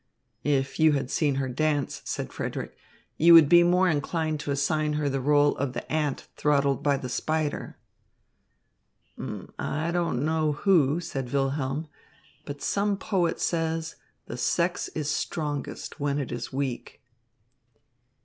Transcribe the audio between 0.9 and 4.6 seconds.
had seen her dance," said Frederick, "you would be more inclined to